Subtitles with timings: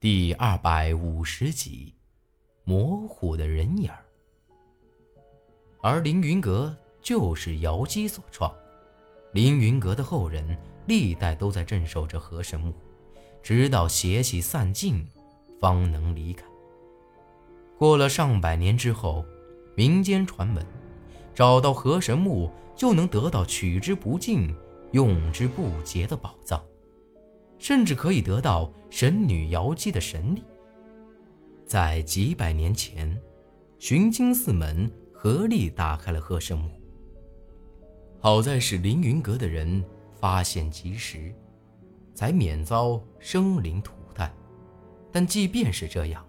[0.00, 1.92] 第二百五十集，
[2.62, 3.98] 模糊的人影儿。
[5.80, 6.72] 而凌云阁
[7.02, 8.54] 就是瑶姬所创，
[9.32, 10.56] 凌云阁的后人
[10.86, 12.72] 历代都在镇守着河神墓，
[13.42, 15.04] 直到邪气散尽，
[15.58, 16.46] 方能离开。
[17.76, 19.24] 过了上百年之后，
[19.74, 20.64] 民间传闻，
[21.34, 24.54] 找到河神墓就能得到取之不尽、
[24.92, 26.64] 用之不竭的宝藏。
[27.58, 30.42] 甚至可以得到神女瑶姬的神力。
[31.66, 33.20] 在几百年前，
[33.78, 36.70] 寻经四门合力打开了鹤圣墓。
[38.20, 39.84] 好在是凌云阁的人
[40.18, 41.34] 发现及时，
[42.14, 44.32] 才免遭生灵涂炭。
[45.12, 46.24] 但即便是这样，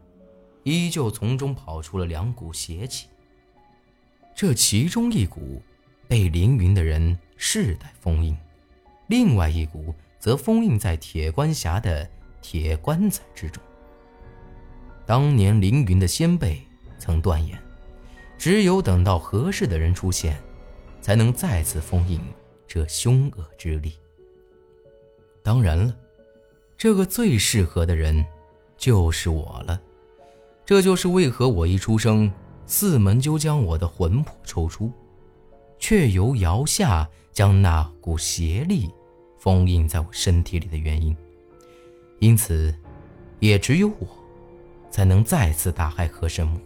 [0.63, 3.07] 依旧从中跑出了两股邪气。
[4.35, 5.61] 这其中一股
[6.07, 8.37] 被凌云的人世代封印，
[9.07, 9.93] 另外一股。
[10.19, 12.07] 则封印在铁棺峡的
[12.41, 13.63] 铁棺材之中。
[15.05, 16.61] 当年凌云的先辈
[16.99, 17.57] 曾断言，
[18.37, 20.37] 只有等到合适的人出现，
[21.01, 22.19] 才能再次封印
[22.67, 23.93] 这凶恶之力。
[25.41, 25.95] 当然了，
[26.77, 28.23] 这个最适合的人
[28.77, 29.81] 就是我了。
[30.65, 32.31] 这就是为何我一出生，
[32.67, 34.91] 四门就将我的魂魄抽出，
[35.79, 38.91] 却由瑶下将那股邪力。
[39.39, 41.15] 封印在我身体里的原因，
[42.19, 42.75] 因此，
[43.39, 44.07] 也只有我，
[44.91, 46.59] 才能再次打开河神墓。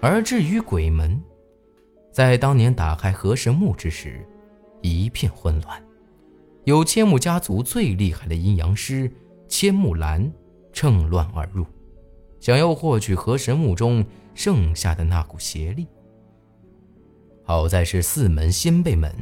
[0.00, 1.22] 而至于鬼门，
[2.10, 4.26] 在当年打开河神墓之时，
[4.80, 5.82] 一片混乱，
[6.64, 9.12] 有千木家族最厉害的阴阳师
[9.46, 10.32] 千木兰
[10.72, 11.66] 趁乱而入，
[12.40, 14.02] 想要获取河神墓中
[14.34, 15.86] 剩下的那股邪力。
[17.42, 19.14] 好在是四门先辈们，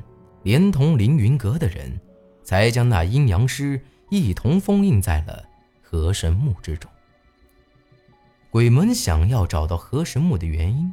[0.45, 2.01] 连同凌云阁的人。
[2.43, 5.45] 才将那阴阳师一同封印在了
[5.83, 6.91] 河神墓之中。
[8.51, 10.93] 鬼门想要找到河神墓的原因，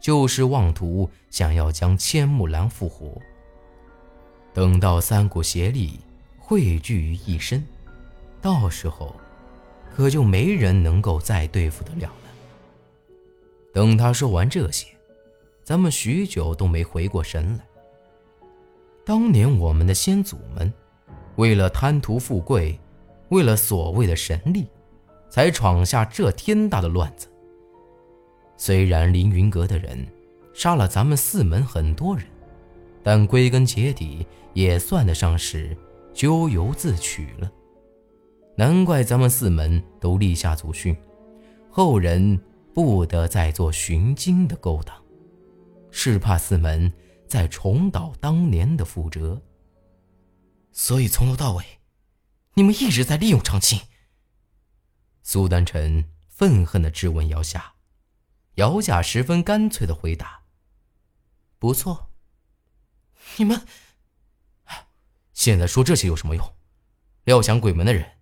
[0.00, 3.20] 就是妄图想要将千木兰复活。
[4.52, 6.00] 等到三股邪力
[6.36, 7.64] 汇聚于一身，
[8.42, 9.14] 到时候
[9.94, 12.30] 可就没人能够再对付得了了。
[13.72, 14.88] 等他说完这些，
[15.62, 17.67] 咱们许久都没回过神来。
[19.08, 20.70] 当年我们的先祖们。
[21.36, 22.78] 为了贪图富贵，
[23.30, 24.66] 为了所谓的神力，
[25.30, 27.26] 才闯下这天大的乱子。
[28.58, 30.06] 虽然凌云阁的人
[30.52, 32.26] 杀了咱们四门很多人，
[33.02, 35.74] 但归根结底也算得上是
[36.12, 37.50] 咎由自取了。
[38.56, 40.94] 难怪咱们四门都立下祖训，
[41.70, 42.38] 后人
[42.74, 44.94] 不得再做寻经的勾当，
[45.90, 46.92] 是怕四门
[47.28, 49.42] 再重蹈当年的覆辙。
[50.72, 51.80] 所以从头到尾，
[52.54, 53.80] 你们一直在利用长青。
[55.22, 57.74] 苏丹臣愤恨地质问姚夏，
[58.54, 60.44] 姚夏十分干脆地回答
[61.58, 62.10] ：“不错。”
[63.36, 63.66] 你们
[65.32, 66.54] 现在说这些有什么用？
[67.24, 68.18] 料想鬼门的人，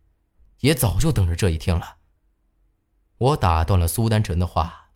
[0.61, 1.99] 也早就等着这一天了。
[3.19, 4.91] 我打断了苏丹臣的话，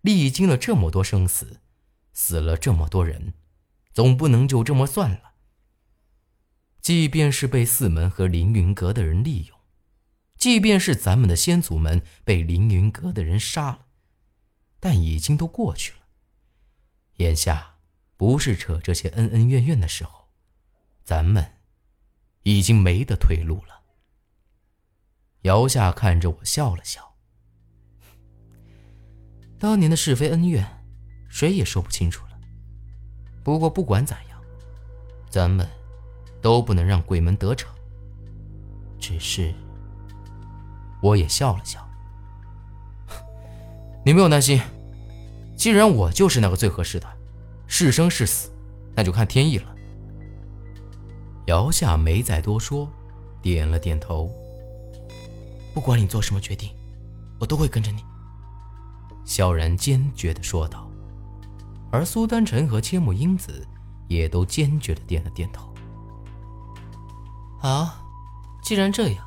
[0.00, 1.60] 历经了这么多生死，
[2.12, 3.34] 死了这么多人，
[3.92, 5.34] 总不能就这么算了。
[6.80, 9.58] 即便是被四门和凌云阁的人利用，
[10.36, 13.86] 即便是咱们的先祖们被凌云阁的人杀了，
[14.80, 15.98] 但已经都过去了。
[17.18, 17.76] 眼下
[18.16, 20.28] 不是扯这些恩恩怨怨的时候，
[21.04, 21.58] 咱们
[22.42, 23.82] 已经没得退路了。
[25.42, 27.16] 姚夏看着我笑了笑，
[29.60, 30.84] 当年的是非恩怨，
[31.28, 32.31] 谁也说不清楚了。
[33.42, 34.40] 不过不管咋样，
[35.30, 35.66] 咱们。
[36.42, 37.72] 都不能让鬼门得逞。
[38.98, 39.54] 只是，
[41.00, 41.88] 我也笑了笑。
[44.04, 44.60] 你不用担心，
[45.56, 47.06] 既然我就是那个最合适的，
[47.68, 48.50] 是生是死，
[48.96, 49.72] 那就看天意了。
[51.46, 52.90] 姚夏没再多说，
[53.40, 54.28] 点了点头。
[55.72, 56.74] 不管你做什么决定，
[57.38, 58.02] 我都会跟着你。
[59.24, 60.90] 萧然坚决地说道，
[61.92, 63.64] 而苏丹晨和千木英子
[64.08, 65.72] 也都坚决地点了点头。
[67.58, 67.90] 好，
[68.62, 69.24] 既然这样，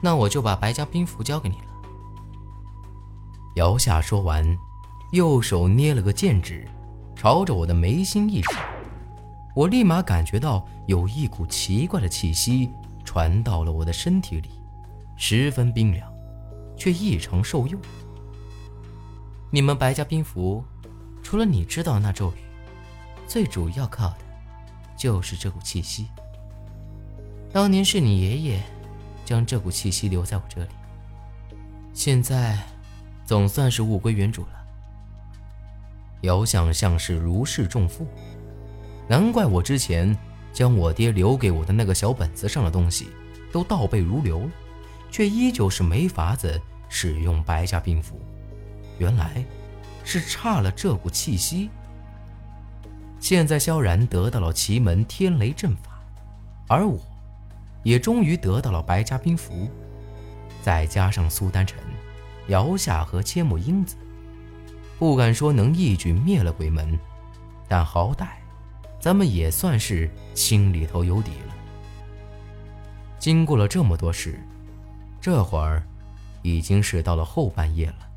[0.00, 1.64] 那我就把白家兵符交给你了。
[3.56, 4.46] 姚夏说完，
[5.10, 6.66] 右手捏了个剑指，
[7.16, 8.56] 朝着我的眉心一指，
[9.54, 12.70] 我立马感觉到有一股奇怪的气息
[13.04, 14.50] 传到了我的身体里，
[15.16, 16.08] 十分冰凉，
[16.76, 17.80] 却异常受用。
[19.50, 20.62] 你们白家兵符，
[21.26, 22.36] 除了你知道那咒语，
[23.26, 24.18] 最主要靠的，
[24.96, 26.06] 就是这股气息。
[27.52, 28.62] 当年是你爷爷，
[29.24, 30.70] 将这股气息留在我这里，
[31.92, 32.56] 现在，
[33.24, 34.48] 总算是物归原主了。
[36.20, 38.06] 遥想像是如释重负，
[39.08, 40.16] 难怪我之前
[40.52, 43.08] 将我爹留给我的那个小本子上的东西
[43.50, 44.50] 都倒背如流了，
[45.10, 48.16] 却依旧是没法子使用白家兵符。
[49.00, 49.44] 原来，
[50.06, 51.68] 是差了这股气息。
[53.18, 56.00] 现在萧然得到了奇门天雷阵法，
[56.68, 56.96] 而我，
[57.82, 59.68] 也终于得到了白家兵符，
[60.62, 61.76] 再加上苏丹臣、
[62.46, 63.96] 姚夏和千木英子。
[64.96, 66.96] 不敢说能一举灭了鬼门，
[67.66, 68.28] 但好歹，
[69.00, 71.54] 咱们也算是心里头有底了。
[73.18, 74.38] 经过了这么多事，
[75.20, 75.82] 这会儿
[76.42, 78.08] 已经是到了后半夜了。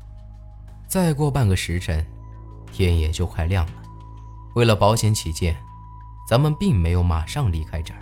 [0.90, 2.04] 再过半个时辰，
[2.72, 3.72] 天也就快亮了。
[4.56, 5.56] 为了保险起见，
[6.28, 8.00] 咱们并没有马上离开这儿。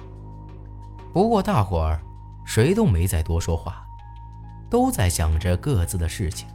[1.13, 2.01] 不过大伙儿
[2.47, 3.87] 谁都没再多说话，
[4.71, 6.49] 都在想着各自的事情。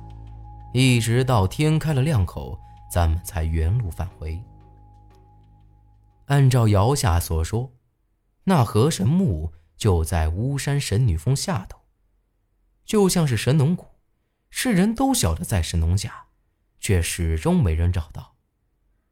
[0.74, 2.60] 一直到天开了亮口，
[2.92, 4.44] 咱们才原路返回。
[6.26, 7.70] 按照姚夏所说，
[8.46, 11.78] 那河神墓就在巫山神女峰下头，
[12.84, 13.86] 就像是神农谷，
[14.56, 16.28] 世人都晓得在神农架，
[16.80, 18.36] 却始终没人找到。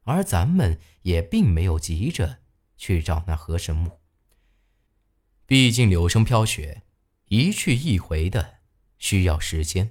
[0.04, 2.38] 而咱们也并没有急着
[2.76, 3.98] 去找那河神墓，
[5.44, 6.84] 毕竟柳生飘雪
[7.26, 8.60] 一去一回的，
[9.00, 9.90] 需要时间。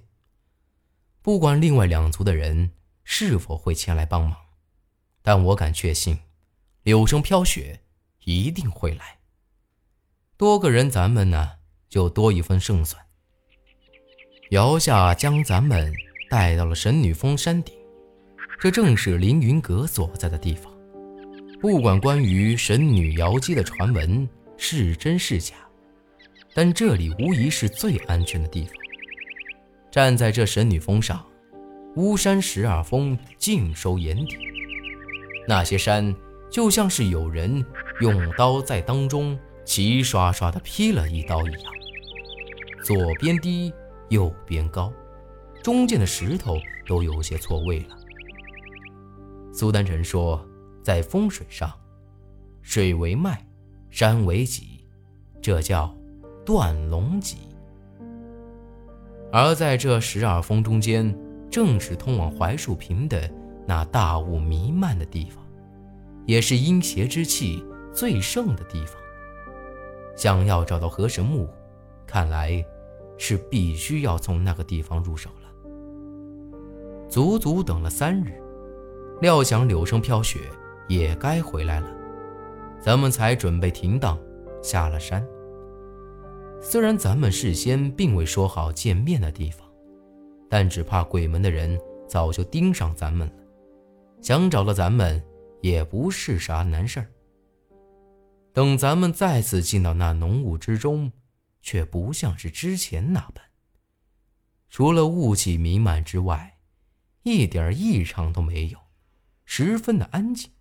[1.22, 2.72] 不管另外两族的人
[3.04, 4.38] 是否会前来帮忙，
[5.22, 6.20] 但我敢确信，
[6.84, 7.84] 柳生飘雪
[8.22, 9.20] 一定会来。
[10.38, 11.60] 多个人，咱们呢
[11.90, 13.06] 就多一分胜算。
[14.52, 15.94] 姚夏将咱们
[16.30, 17.74] 带到了神女峰山顶，
[18.60, 20.70] 这正是凌云阁所在的地方。
[21.62, 24.28] 不管关于神女瑶姬的传闻
[24.58, 25.56] 是真是假，
[26.54, 28.74] 但这里无疑是最安全的地方。
[29.90, 31.26] 站在这神女峰上，
[31.96, 34.38] 巫山十二峰尽收眼底。
[35.48, 36.14] 那些山
[36.50, 37.66] 就像是有人
[38.02, 41.74] 用刀在当中齐刷刷地劈了一刀一样，
[42.84, 43.72] 左边低，
[44.12, 44.92] 右边高，
[45.64, 47.98] 中间的石头都有些错位了。
[49.54, 50.46] 苏丹臣说，
[50.84, 51.72] 在风水上，
[52.62, 53.42] 水为脉，
[53.90, 54.86] 山为脊，
[55.42, 55.96] 这叫
[56.46, 57.38] 断龙脊。
[59.32, 61.18] 而在这十二峰中间，
[61.50, 63.32] 正是通往槐树坪的
[63.66, 65.42] 那大雾弥漫的地方，
[66.26, 67.64] 也是阴邪之气
[67.94, 68.98] 最盛的地方。
[70.18, 71.48] 想要找到河神墓，
[72.06, 72.62] 看来
[73.24, 77.08] 是必须要从那个地方入手了。
[77.08, 78.34] 足足等了三日，
[79.22, 80.40] 料想柳生飘雪
[80.88, 81.88] 也该回来了，
[82.82, 84.18] 咱们才准备停当，
[84.64, 85.24] 下了山。
[86.60, 89.68] 虽然咱们事先并未说好见面的地方，
[90.50, 93.34] 但只怕鬼门的人早就盯上咱们了，
[94.20, 95.22] 想找到咱们
[95.62, 97.06] 也不是啥难事儿。
[98.52, 101.12] 等咱们再次进到那浓雾之中，
[101.62, 103.46] 却不像是之前那般，
[104.70, 106.60] 除了雾气弥漫之外，
[107.24, 108.80] 一点异常都没有，
[109.46, 110.52] 十分的安静。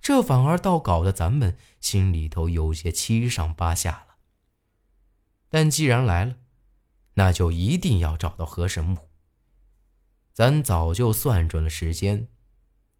[0.00, 4.16] 这反而倒搞得咱们心里头有些七上八下了。
[5.48, 6.36] 但既然来了，
[7.14, 9.10] 那就一定要找到河神墓。
[10.32, 12.28] 咱早就算准了时间，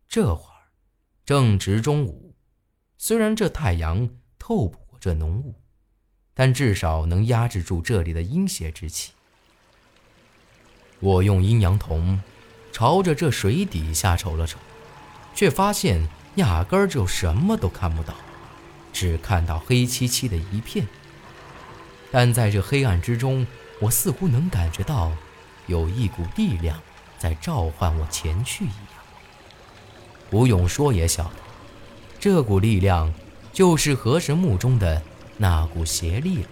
[0.09, 0.73] 这会儿
[1.25, 2.37] 正值中午。
[2.97, 5.63] 虽然这太阳透不过这浓雾，
[6.39, 9.13] 但至少能压制住这里的阴邪之气。
[11.01, 12.21] 我用阴阳瞳
[12.71, 14.59] 朝着这水底下瞅了瞅，
[15.35, 18.15] 却发现压根儿就什么都看不到，
[18.93, 20.87] 只看到黑漆漆的一片。
[22.13, 23.47] 但在这黑暗之中，
[23.81, 25.11] 我似乎能感觉到，
[25.67, 26.79] 有一股力量
[27.19, 29.03] 在召唤我前去一样。
[30.29, 31.37] 不用说也晓得，
[32.21, 33.13] 这股力量
[33.55, 35.03] 就是河神墓中的
[35.37, 36.49] 那股邪力了。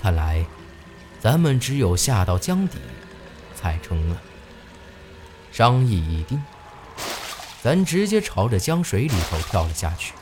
[0.00, 0.44] 看来，
[1.20, 2.78] 咱们只有下到江底，
[3.54, 4.20] 才成了。
[5.50, 6.42] 商议已定，
[7.62, 10.14] 咱直接朝着江水里头跳了下去。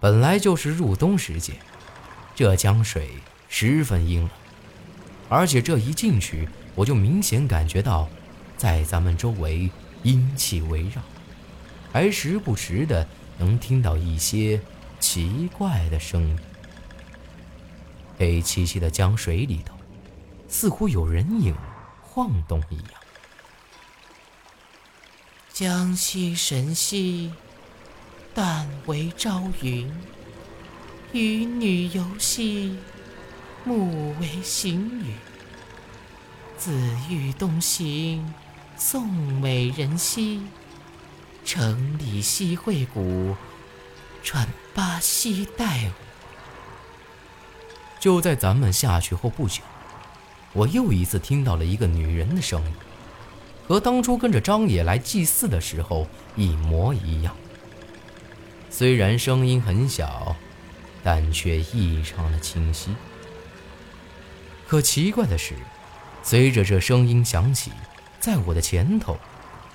[0.00, 1.54] 本来就是入冬时节。
[2.34, 3.08] 这江水
[3.48, 4.30] 十分阴冷，
[5.30, 8.06] 而且这一进去，我就明显感觉到，
[8.58, 9.70] 在咱们周围
[10.02, 11.00] 阴气围绕，
[11.92, 14.60] 还时不时的能听到一些
[14.98, 16.38] 奇怪的声音。
[18.18, 19.76] 黑漆漆的江水里头，
[20.48, 21.54] 似乎有人影
[22.02, 22.90] 晃动一样。
[25.52, 27.32] 江西神兮，
[28.34, 29.92] 但为朝云。
[31.12, 32.78] 与女游兮，
[33.64, 35.14] 暮为行雨。
[36.58, 36.72] 自
[37.08, 38.34] 欲东行，
[38.76, 40.42] 送美人兮。
[41.44, 43.36] 城里西会谷，
[44.26, 45.92] 转巴西带我。
[48.00, 49.62] 就在咱们下去后不久，
[50.52, 52.74] 我又一次听到了一个女人的声音，
[53.68, 57.36] 和当初跟着张野来祭祀的时候一模一样。
[58.68, 60.34] 虽然声音很小，
[61.04, 62.96] 但却异常的清晰。
[64.66, 65.54] 可奇怪的是，
[66.24, 67.70] 随着这声音响起，
[68.18, 69.16] 在我的前头，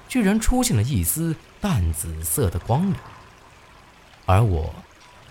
[0.10, 3.02] 居然出现了一丝淡紫色的光亮，
[4.32, 4.74] 而我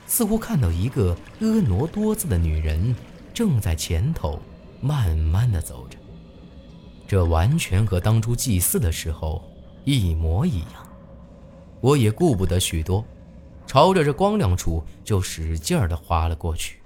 [0.06, 2.94] 似乎看到一个婀娜多姿的女人
[3.32, 4.38] 正在前头
[4.82, 5.96] 慢慢的走着，
[7.08, 9.42] 这完全和当初祭祀的时候
[9.86, 10.86] 一模一样。
[11.80, 13.02] 我也顾不得许多，
[13.66, 16.79] 朝着这光亮处就使劲儿的划了过去。